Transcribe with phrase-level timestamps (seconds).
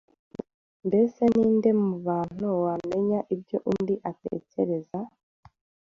[0.87, 4.99] Mbese ni nde mu bantu wamenya ibyo undi atekereza,